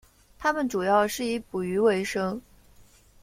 [0.39, 2.41] 他们主要是以捕鱼维生。